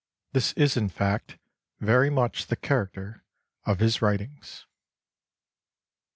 This 0.33 0.53
is 0.53 0.77
in 0.77 0.89
fact 0.89 1.37
very 1.79 2.09
much 2.09 2.47
the 2.47 2.55
character 2.55 3.23
of 3.65 3.77
his 3.77 4.01
writings." 4.01 4.65